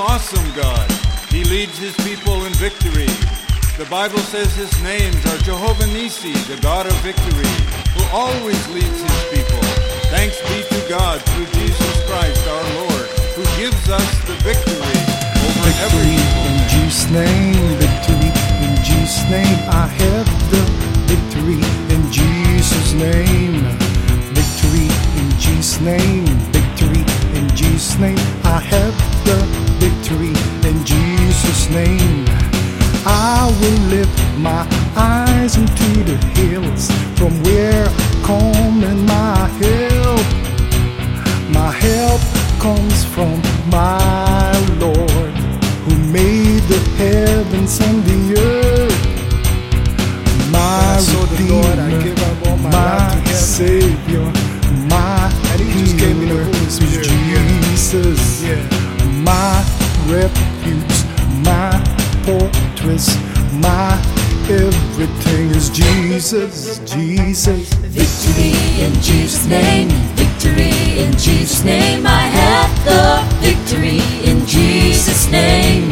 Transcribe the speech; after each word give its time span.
Awesome 0.00 0.50
God. 0.54 0.90
He 1.28 1.44
leads 1.44 1.76
his 1.76 1.94
people 1.96 2.46
in 2.46 2.52
victory. 2.54 3.06
The 3.76 3.86
Bible 3.90 4.18
says 4.18 4.56
his 4.56 4.72
names 4.82 5.14
are 5.26 5.36
Jehovah 5.44 5.84
Nissi, 5.84 6.32
the 6.48 6.60
God 6.62 6.86
of 6.86 6.94
victory, 7.02 7.52
who 7.92 8.16
always 8.16 8.66
leads 8.68 9.02
his 9.02 9.44
people. 9.44 9.79
My 34.42 34.66
eyes 34.96 35.56
into 35.56 36.04
the 36.04 36.16
hills 36.36 36.90
from 37.18 37.32
where 37.42 37.86
coming 38.24 39.04
my 39.06 39.48
help. 39.60 40.26
My 41.52 41.70
help 41.70 42.20
comes 42.58 43.04
from 43.04 43.40
my 43.70 44.52
Lord 44.78 45.32
who 45.84 45.94
made 46.12 46.62
the 46.64 46.78
heavens 46.96 47.80
and 47.80 48.02
the 48.04 48.40
earth. 48.40 49.20
My 50.50 50.58
I 50.58 51.00
saw 51.00 51.24
the 51.26 51.52
Lord, 51.52 51.78
I 51.78 51.86
Redeemer, 51.86 52.02
give 52.04 52.22
up 52.22 52.46
all 52.48 52.56
my 52.58 52.70
my 52.70 53.08
life 53.08 53.24
to 53.24 53.34
Savior, 53.34 54.24
my 54.88 55.30
And 55.52 55.60
He 55.60 55.80
just 55.84 55.98
gave 55.98 56.16
me 56.16 56.26
the 56.26 56.32
healer 56.34 56.44
Holy 56.44 56.66
is 56.66 56.74
Spirit. 56.74 57.04
Jesus, 57.04 58.42
Yeah. 58.42 58.62
my 59.22 59.62
refuge, 60.08 60.96
my 61.44 61.70
fortress, 62.24 63.06
everything 65.02 65.50
is 65.50 65.70
Jesus, 65.70 66.78
Jesus. 66.80 67.72
Victory 67.74 68.84
in 68.84 68.92
Jesus' 69.00 69.46
name, 69.46 69.88
victory 70.14 70.98
in 70.98 71.12
Jesus' 71.12 71.64
name. 71.64 72.06
I 72.06 72.24
have 72.40 72.72
the 72.84 73.24
victory 73.40 74.00
in 74.28 74.44
Jesus' 74.46 75.30
name. 75.30 75.88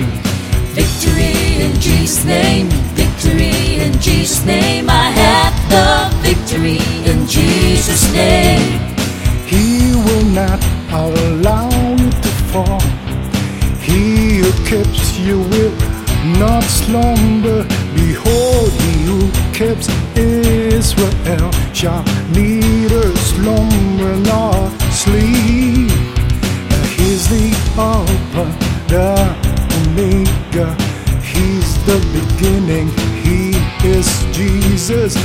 Victory 0.74 1.64
in 1.64 1.72
Jesus' 1.80 2.24
name, 2.24 2.68
victory 2.94 3.80
in 3.80 3.98
Jesus' 3.98 4.44
name. 4.44 4.90
I 4.90 5.10
have 5.10 5.56
the 5.70 5.88
victory 6.28 6.80
in 7.10 7.26
Jesus' 7.26 8.12
name. 8.12 8.60
He 9.46 9.94
will 9.94 10.26
not 10.34 10.60
allow 10.92 11.70
you 11.96 12.10
to 12.10 12.32
fall. 12.52 12.80
He 13.80 14.38
who 14.38 14.52
keeps 14.68 15.18
you 15.18 15.38
will 15.40 15.74
not 16.38 16.62
slumber. 16.64 17.67
Keeps 19.58 19.88
Israel 20.16 21.50
shall 21.74 22.04
slumber 23.16 24.14
nor 24.30 24.70
sleep. 24.92 25.90
He's 26.94 27.26
the 27.26 27.50
Alpha, 27.76 28.46
the 28.86 29.18
Omega. 29.80 30.68
He's 31.20 31.70
the 31.86 31.98
beginning. 32.14 32.86
He 33.24 33.58
is 33.84 34.06
Jesus, 34.32 35.16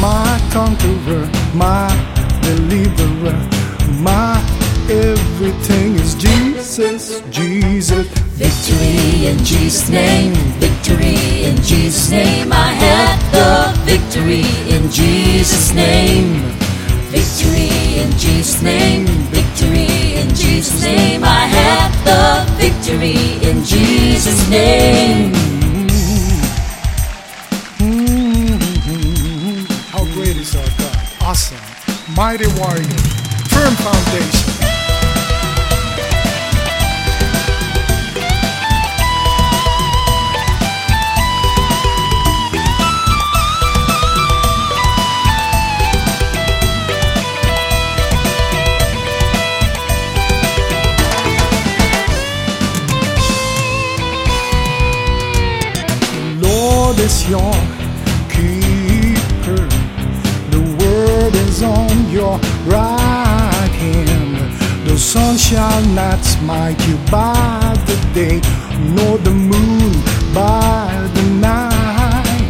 my 0.00 0.38
conqueror, 0.52 1.28
my 1.52 1.90
deliverer, 2.42 3.40
my 3.98 4.38
everything 4.88 5.96
is 5.96 6.14
Jesus, 6.14 7.22
Jesus. 7.30 8.06
Victory 8.38 9.26
in 9.26 9.38
Jesus' 9.44 9.88
name, 9.88 10.32
victory 10.60 11.42
in 11.42 11.56
Jesus' 11.56 12.08
name. 12.10 12.52
Victory 14.18 14.74
in 14.74 14.90
Jesus' 14.90 15.72
name. 15.72 16.42
Victory 17.10 18.00
in 18.00 18.10
Jesus' 18.18 18.60
name, 18.62 19.06
victory 19.30 20.16
in 20.16 20.28
Jesus' 20.34 20.82
name. 20.82 21.22
I 21.22 21.46
have 21.46 21.92
the 22.04 22.52
victory 22.60 23.14
in 23.48 23.62
Jesus' 23.62 24.50
name. 24.50 25.32
How 29.92 30.04
great 30.14 30.36
is 30.36 30.56
our 30.56 30.66
God? 30.78 31.08
Awesome. 31.20 31.58
Mighty 32.16 32.48
warrior. 32.58 32.82
Firm 33.48 33.74
foundation. 33.76 34.57
Your 57.28 57.52
keeper. 58.30 59.60
The 60.48 60.62
word 60.80 61.34
is 61.34 61.62
on 61.62 62.10
your 62.10 62.38
right 62.64 63.70
hand. 63.84 64.88
The 64.88 64.96
sun 64.96 65.36
shall 65.36 65.84
not 65.88 66.18
smite 66.24 66.80
you 66.88 66.96
by 67.10 67.76
the 67.84 67.96
day, 68.14 68.40
nor 68.96 69.18
the 69.18 69.30
moon 69.30 69.92
by 70.32 70.88
the 71.14 71.22
night. 71.38 72.48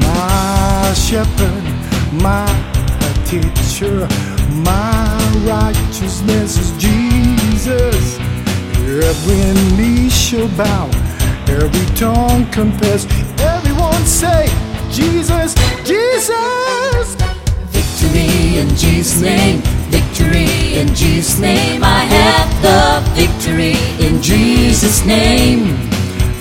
My 0.00 0.94
shepherd, 0.94 1.64
my 2.22 2.48
teacher, 3.26 4.08
my 4.64 5.18
righteousness 5.44 6.56
is 6.56 6.70
Jesus. 6.78 8.18
Every 8.88 9.52
knee 9.76 10.08
shall 10.08 10.48
bow, 10.56 10.88
every 11.46 11.86
tongue 11.96 12.46
confess. 12.50 13.27
Say, 14.08 14.48
Jesus, 14.90 15.54
Jesus. 15.84 17.14
Victory 17.70 18.58
in 18.58 18.68
Jesus' 18.74 19.20
name, 19.20 19.60
victory 19.90 20.74
in 20.80 20.92
Jesus' 20.94 21.38
name. 21.38 21.84
I 21.84 22.00
have 22.04 22.50
the 22.62 23.02
victory 23.14 23.76
in 24.04 24.20
Jesus' 24.20 25.04
name. 25.04 25.76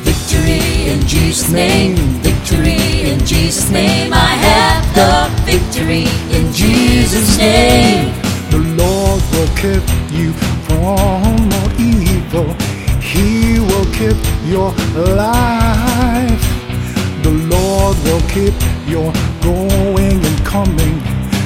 Victory 0.01 0.87
in 0.89 1.01
Jesus' 1.05 1.51
name, 1.51 1.95
victory 2.23 3.11
in 3.11 3.19
Jesus' 3.25 3.69
name. 3.69 4.11
I 4.13 4.33
have 4.47 4.83
the 4.95 5.29
victory 5.45 6.07
in 6.35 6.51
Jesus' 6.53 7.37
name. 7.37 8.13
The 8.49 8.59
Lord 8.81 9.21
will 9.33 9.51
keep 9.55 9.83
you 10.17 10.31
from 10.65 10.79
all 10.83 11.71
evil. 11.79 12.53
He 13.01 13.59
will 13.59 13.85
keep 13.93 14.17
your 14.45 14.71
life. 15.15 16.36
Will 17.87 18.19
keep 18.27 18.53
your 18.85 19.13
going 19.41 20.19
and 20.25 20.45
coming 20.45 20.99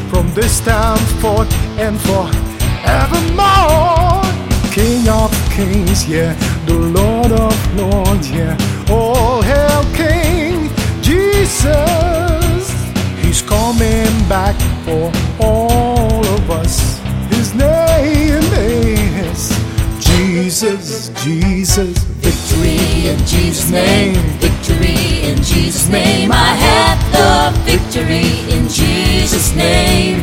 from 0.10 0.28
this 0.34 0.60
time 0.62 0.98
forth 1.22 1.48
and 1.78 2.02
forevermore. 2.02 2.34
King 4.72 5.08
of 5.08 5.32
kings, 5.52 6.08
yeah, 6.10 6.34
the 6.66 6.74
Lord 6.74 7.32
of 7.32 7.76
lords, 7.76 8.32
yeah. 8.32 8.58
All 8.90 9.44
hail 9.44 9.84
King 9.94 10.72
Jesus. 11.04 11.62
He's 13.22 13.44
coming 13.44 14.12
back 14.28 14.56
for 14.84 15.12
all 15.40 16.26
of 16.26 16.50
us. 16.50 17.00
His 17.30 17.54
name 17.54 18.42
is 18.54 19.52
Jesus, 20.00 21.10
Jesus. 21.24 21.96
Victory 22.24 23.10
in 23.10 23.20
Jesus' 23.28 23.70
name, 23.70 24.16
victory 24.40 25.11
in 25.42 25.48
Jesus' 25.48 25.90
name. 25.90 26.32
I 26.32 26.54
have 26.54 27.00
the 27.12 27.60
victory 27.66 28.46
in 28.54 28.68
Jesus' 28.70 29.56
name. 29.56 30.20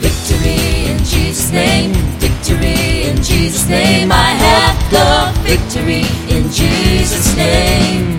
Victory 0.00 0.90
in 0.90 0.98
Jesus' 1.04 1.52
name, 1.52 1.92
victory 2.18 3.08
in 3.08 3.16
Jesus' 3.22 3.68
name. 3.68 4.10
I 4.10 4.30
have 4.46 4.76
the 4.90 5.40
victory 5.42 6.04
in 6.34 6.50
Jesus' 6.50 7.36
name. 7.36 8.18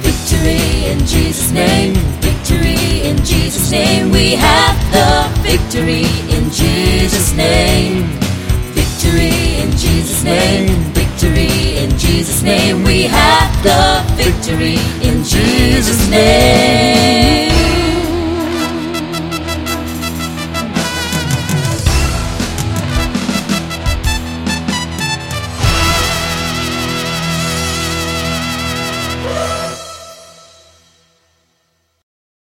Victory 0.00 0.86
in 0.90 0.98
Jesus' 1.06 1.52
name, 1.52 1.94
victory 2.20 3.02
in 3.08 3.16
Jesus' 3.24 3.70
name. 3.70 4.10
We 4.10 4.34
have 4.34 4.76
the 4.92 5.28
victory 5.42 6.06
in 6.34 6.50
Jesus' 6.50 7.34
name. 7.34 8.04
Victory 8.72 9.60
in 9.60 9.70
Jesus' 9.72 10.24
name, 10.24 10.68
victory 10.94 11.76
in 11.76 11.90
Jesus' 11.90 12.00
name. 12.00 12.25
We 12.46 13.02
have 13.08 13.62
the 13.64 14.04
victory 14.14 14.76
in 15.02 15.24
Jesus' 15.24 16.08
name. 16.08 17.45